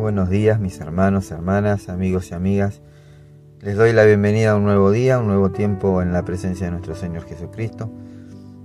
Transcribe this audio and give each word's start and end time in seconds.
buenos 0.00 0.30
días 0.30 0.58
mis 0.58 0.80
hermanos, 0.80 1.30
hermanas, 1.30 1.90
amigos 1.90 2.30
y 2.30 2.34
amigas. 2.34 2.80
Les 3.60 3.76
doy 3.76 3.92
la 3.92 4.04
bienvenida 4.04 4.52
a 4.52 4.56
un 4.56 4.64
nuevo 4.64 4.90
día, 4.90 5.18
un 5.18 5.26
nuevo 5.26 5.50
tiempo 5.50 6.00
en 6.00 6.10
la 6.14 6.24
presencia 6.24 6.64
de 6.66 6.72
nuestro 6.72 6.94
Señor 6.94 7.24
Jesucristo. 7.24 7.92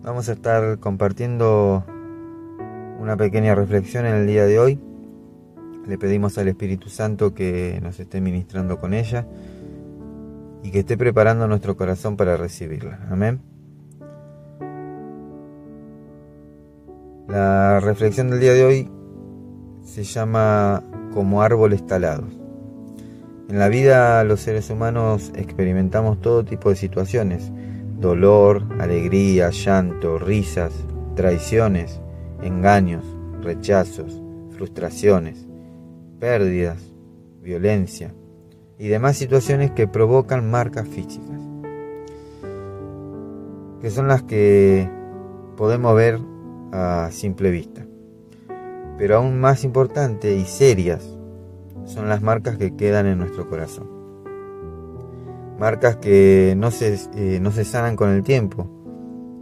Vamos 0.02 0.30
a 0.30 0.32
estar 0.32 0.80
compartiendo 0.80 1.84
una 3.02 3.18
pequeña 3.18 3.54
reflexión 3.54 4.06
en 4.06 4.16
el 4.16 4.28
día 4.28 4.46
de 4.46 4.60
hoy. 4.60 4.80
Le 5.86 5.98
pedimos 5.98 6.38
al 6.38 6.48
Espíritu 6.48 6.90
Santo 6.90 7.34
que 7.34 7.80
nos 7.84 8.00
esté 8.00 8.22
ministrando 8.22 8.80
con 8.80 8.94
ella 8.94 9.28
y 10.64 10.72
que 10.72 10.80
esté 10.80 10.98
preparando 10.98 11.50
nuestro 11.50 11.76
corazón 11.76 12.16
para 12.16 12.38
recibirla. 12.38 13.06
Amén. 13.12 13.42
La 17.28 17.82
reflexión 17.82 18.30
del 18.30 18.40
día 18.40 18.54
de 18.54 18.64
hoy 18.64 18.92
se 19.84 20.04
llama 20.04 20.82
como 21.16 21.42
árboles 21.42 21.88
talados. 21.88 22.30
En 23.50 23.58
la 23.58 23.70
vida 23.70 24.24
los 24.26 24.42
seres 24.42 24.70
humanos 24.70 25.32
experimentamos 25.34 26.20
todo 26.20 26.44
tipo 26.44 26.70
de 26.70 26.76
situaciones, 26.76 27.52
dolor, 27.98 28.64
alegría, 28.80 29.50
llanto, 29.50 30.20
risas, 30.20 30.74
traiciones, 31.16 32.02
engaños, 32.44 33.06
rechazos, 33.42 34.22
frustraciones, 34.52 35.48
pérdidas, 36.20 36.84
violencia 37.42 38.14
y 38.78 38.90
demás 38.90 39.16
situaciones 39.16 39.72
que 39.72 39.88
provocan 39.88 40.52
marcas 40.52 40.88
físicas, 40.88 41.40
que 43.80 43.90
son 43.90 44.10
las 44.10 44.22
que 44.24 44.90
podemos 45.56 45.96
ver 45.96 46.20
a 46.74 47.08
simple 47.12 47.52
vista 47.52 47.85
pero 48.98 49.18
aún 49.18 49.40
más 49.40 49.64
importante 49.64 50.36
y 50.36 50.46
serias 50.46 51.04
son 51.86 52.10
las 52.10 52.22
marcas 52.22 52.58
que 52.58 52.76
quedan 52.76 53.06
en 53.06 53.20
nuestro 53.20 53.50
corazón. 53.50 53.90
Marcas 55.60 55.98
que 55.98 56.54
no 56.58 56.72
se, 56.72 56.98
eh, 57.16 57.40
no 57.42 57.52
se 57.52 57.64
sanan 57.64 57.96
con 57.96 58.10
el 58.10 58.24
tiempo, 58.24 58.70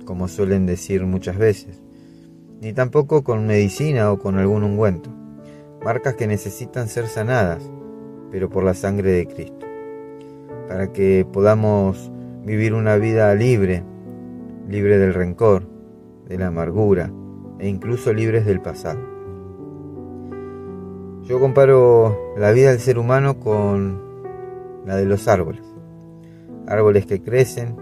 como 0.05 0.27
suelen 0.27 0.65
decir 0.65 1.05
muchas 1.05 1.37
veces, 1.37 1.81
ni 2.61 2.73
tampoco 2.73 3.23
con 3.23 3.47
medicina 3.47 4.11
o 4.11 4.19
con 4.19 4.37
algún 4.37 4.63
ungüento. 4.63 5.09
Marcas 5.83 6.15
que 6.15 6.27
necesitan 6.27 6.87
ser 6.87 7.07
sanadas, 7.07 7.69
pero 8.31 8.49
por 8.49 8.63
la 8.63 8.73
sangre 8.73 9.11
de 9.11 9.27
Cristo, 9.27 9.65
para 10.67 10.91
que 10.91 11.25
podamos 11.31 12.11
vivir 12.45 12.73
una 12.73 12.97
vida 12.97 13.33
libre, 13.35 13.83
libre 14.69 14.97
del 14.97 15.13
rencor, 15.13 15.63
de 16.27 16.37
la 16.37 16.47
amargura 16.47 17.11
e 17.59 17.67
incluso 17.67 18.13
libres 18.13 18.45
del 18.45 18.61
pasado. 18.61 18.99
Yo 21.25 21.39
comparo 21.39 22.35
la 22.37 22.51
vida 22.51 22.71
del 22.71 22.81
ser 22.81 22.99
humano 22.99 23.39
con 23.39 24.01
la 24.85 24.97
de 24.97 25.05
los 25.05 25.29
árboles. 25.29 25.63
Árboles 26.67 27.05
que 27.05 27.21
crecen 27.21 27.77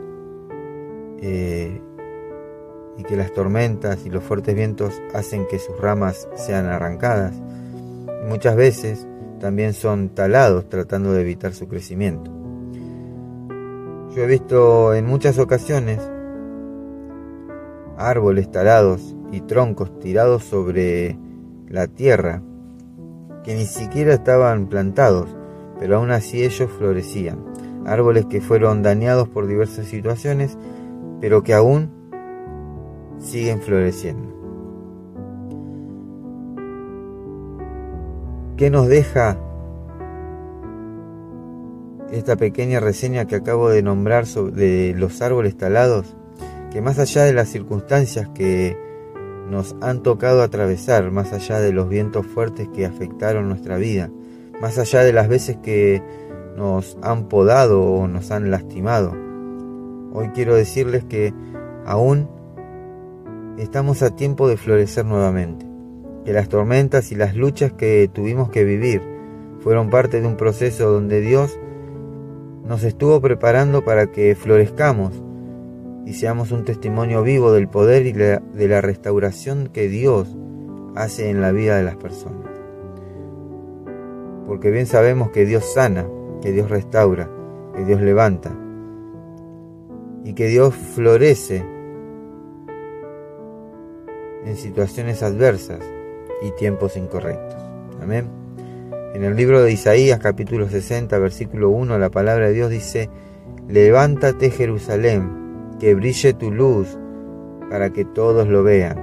eh, 1.22 1.82
y 2.98 3.04
que 3.04 3.16
las 3.16 3.34
tormentas 3.34 4.06
y 4.06 4.12
los 4.12 4.24
fuertes 4.24 4.54
vientos 4.54 5.02
hacen 5.16 5.48
que 5.50 5.58
sus 5.58 5.76
ramas 5.80 6.28
sean 6.36 6.68
arrancadas. 6.68 7.34
muchas 8.28 8.56
veces 8.56 9.08
también 9.40 9.74
son 9.74 10.10
talados 10.10 10.70
tratando 10.70 11.12
de 11.12 11.22
evitar 11.22 11.54
su 11.54 11.68
crecimiento. 11.68 12.30
Yo 14.16 14.24
he 14.24 14.28
visto 14.28 14.94
en 14.94 15.08
muchas 15.08 15.40
ocasiones 15.40 16.00
árboles 17.98 18.52
talados 18.52 19.16
y 19.32 19.42
troncos 19.42 19.98
tirados 20.00 20.44
sobre 20.44 21.18
la 21.68 21.88
tierra 21.88 22.44
que 23.44 23.56
ni 23.56 23.66
siquiera 23.66 24.14
estaban 24.14 24.68
plantados, 24.68 25.28
pero 25.80 25.98
aún 25.98 26.12
así 26.12 26.44
ellos 26.44 26.70
florecían. 26.78 27.44
Árboles 27.86 28.26
que 28.28 28.42
fueron 28.42 28.84
dañados 28.84 29.28
por 29.28 29.48
diversas 29.48 29.88
situaciones, 29.88 30.58
pero 31.20 31.44
que 31.44 31.54
aún 31.54 31.90
siguen 33.18 33.62
floreciendo. 33.62 34.32
¿Qué 38.58 38.70
nos 38.70 38.88
deja 38.88 39.40
esta 42.12 42.36
pequeña 42.36 42.80
reseña 42.80 43.26
que 43.26 43.36
acabo 43.36 43.70
de 43.70 43.82
nombrar 43.82 44.28
sobre 44.28 44.94
los 44.94 45.20
árboles 45.24 45.58
talados? 45.58 46.16
Que 46.72 46.82
más 46.82 47.00
allá 47.00 47.24
de 47.24 47.34
las 47.34 47.50
circunstancias 47.50 48.30
que 48.36 48.78
nos 49.50 49.76
han 49.82 50.02
tocado 50.04 50.42
atravesar, 50.42 51.12
más 51.12 51.34
allá 51.34 51.60
de 51.60 51.74
los 51.74 51.90
vientos 51.90 52.26
fuertes 52.26 52.68
que 52.70 52.86
afectaron 52.86 53.50
nuestra 53.50 53.78
vida, 53.78 54.10
más 54.62 54.78
allá 54.78 55.04
de 55.04 55.14
las 55.14 55.28
veces 55.28 55.58
que 55.58 56.02
nos 56.56 56.98
han 57.02 57.28
podado 57.28 57.82
o 57.84 58.08
nos 58.08 58.32
han 58.32 58.52
lastimado. 58.52 59.16
Hoy 60.14 60.30
quiero 60.34 60.56
decirles 60.56 61.04
que 61.04 61.34
aún 61.86 62.30
estamos 63.58 64.02
a 64.02 64.16
tiempo 64.16 64.48
de 64.48 64.58
florecer 64.58 65.06
nuevamente, 65.06 65.66
que 66.26 66.34
las 66.34 66.50
tormentas 66.50 67.12
y 67.12 67.16
las 67.16 67.36
luchas 67.36 67.74
que 67.74 68.10
tuvimos 68.12 68.50
que 68.50 68.64
vivir 68.64 69.02
fueron 69.60 69.90
parte 69.90 70.22
de 70.22 70.28
un 70.28 70.38
proceso 70.38 70.92
donde 70.92 71.22
Dios 71.22 71.60
nos 72.66 72.84
estuvo 72.84 73.20
preparando 73.22 73.84
para 73.84 74.08
que 74.08 74.36
florezcamos 74.36 75.22
y 76.06 76.14
seamos 76.14 76.52
un 76.52 76.66
testimonio 76.66 77.24
vivo 77.24 77.52
del 77.52 77.68
poder 77.68 78.06
y 78.06 78.12
de 78.12 78.68
la 78.68 78.82
restauración 78.82 79.70
que 79.72 79.88
Dios 79.88 80.36
hace 80.96 81.30
en 81.30 81.42
la 81.42 81.52
vida 81.52 81.78
de 81.78 81.84
las 81.84 81.96
personas. 81.96 82.50
Porque 84.48 84.72
bien 84.72 84.88
sabemos 84.88 85.30
que 85.30 85.46
Dios 85.46 85.74
sana, 85.74 86.08
que 86.42 86.52
Dios 86.52 86.70
restaura, 86.70 87.30
que 87.76 87.86
Dios 87.86 88.02
levanta 88.02 88.52
y 90.24 90.34
que 90.34 90.48
Dios 90.48 90.74
florece 90.76 91.64
en 94.46 94.56
situaciones 94.58 95.24
adversas 95.24 95.80
y 96.42 96.52
tiempos 96.52 96.98
incorrectos. 96.98 97.62
Amén. 98.02 98.28
En 99.14 99.24
el 99.24 99.36
libro 99.36 99.62
de 99.62 99.72
Isaías 99.72 100.20
capítulo 100.20 100.68
60 100.68 101.18
versículo 101.20 101.70
1 101.70 102.00
la 102.00 102.10
palabra 102.10 102.48
de 102.48 102.54
Dios 102.54 102.70
dice, 102.70 103.10
levántate 103.68 104.50
Jerusalén 104.50 105.41
que 105.82 105.96
brille 105.96 106.34
tu 106.36 106.52
luz 106.52 106.96
para 107.72 107.90
que 107.90 108.06
todos 108.06 108.48
lo 108.48 108.62
vean. 108.62 109.00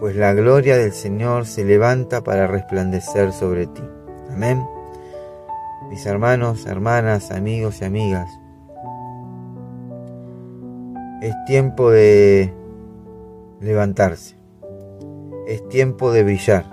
Pues 0.00 0.16
la 0.16 0.34
gloria 0.34 0.76
del 0.76 0.90
Señor 0.90 1.46
se 1.46 1.64
levanta 1.64 2.24
para 2.24 2.48
resplandecer 2.48 3.32
sobre 3.32 3.68
ti. 3.68 3.84
Amén. 4.28 4.60
Mis 5.88 6.04
hermanos, 6.04 6.66
hermanas, 6.66 7.30
amigos 7.30 7.80
y 7.80 7.84
amigas, 7.84 8.28
es 11.22 11.32
tiempo 11.46 11.92
de 11.92 12.52
levantarse. 13.60 14.36
Es 15.46 15.66
tiempo 15.68 16.10
de 16.10 16.24
brillar. 16.24 16.64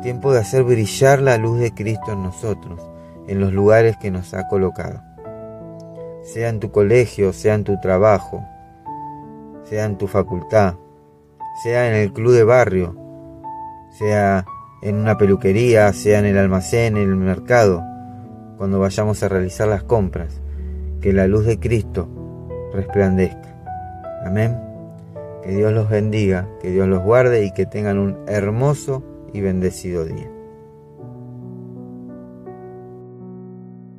Tiempo 0.00 0.32
de 0.32 0.38
hacer 0.38 0.62
brillar 0.62 1.20
la 1.22 1.38
luz 1.38 1.58
de 1.58 1.74
Cristo 1.74 2.12
en 2.12 2.22
nosotros, 2.22 2.88
en 3.26 3.40
los 3.40 3.52
lugares 3.52 3.96
que 3.96 4.12
nos 4.12 4.32
ha 4.32 4.46
colocado 4.46 5.07
sea 6.32 6.50
en 6.50 6.60
tu 6.60 6.70
colegio, 6.70 7.32
sea 7.32 7.54
en 7.54 7.64
tu 7.64 7.80
trabajo, 7.80 8.44
sea 9.64 9.86
en 9.86 9.96
tu 9.96 10.06
facultad, 10.06 10.74
sea 11.62 11.88
en 11.88 11.94
el 11.94 12.12
club 12.12 12.32
de 12.32 12.44
barrio, 12.44 12.94
sea 13.98 14.44
en 14.82 14.96
una 14.96 15.16
peluquería, 15.16 15.90
sea 15.94 16.18
en 16.18 16.26
el 16.26 16.36
almacén, 16.36 16.98
en 16.98 17.08
el 17.08 17.16
mercado, 17.16 17.82
cuando 18.58 18.78
vayamos 18.78 19.22
a 19.22 19.28
realizar 19.28 19.68
las 19.68 19.84
compras, 19.84 20.40
que 21.00 21.14
la 21.14 21.26
luz 21.26 21.46
de 21.46 21.58
Cristo 21.58 22.08
resplandezca. 22.74 23.56
Amén. 24.26 24.54
Que 25.42 25.52
Dios 25.52 25.72
los 25.72 25.88
bendiga, 25.88 26.46
que 26.60 26.70
Dios 26.70 26.88
los 26.88 27.02
guarde 27.02 27.46
y 27.46 27.52
que 27.52 27.64
tengan 27.64 27.98
un 27.98 28.18
hermoso 28.26 29.02
y 29.32 29.40
bendecido 29.40 30.04
día. 30.04 30.28